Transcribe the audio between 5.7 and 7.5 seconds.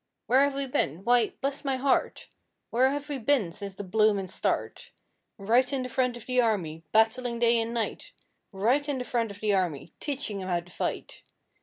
in the front of the army, Battling